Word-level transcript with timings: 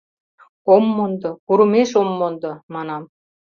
—Ом 0.73 0.83
мондо, 0.95 1.31
курымеш 1.45 1.89
ом 2.01 2.09
мондо!— 2.19 2.51
манам. 2.73 3.03